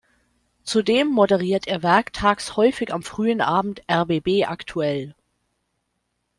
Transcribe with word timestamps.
Zudem 0.63 1.09
moderiert 1.11 1.67
er 1.67 1.83
werktags 1.83 2.57
häufig 2.57 2.91
am 2.91 3.03
frühen 3.03 3.39
Abend 3.39 3.83
"rbb 3.87 4.45
aktuell". 4.49 5.13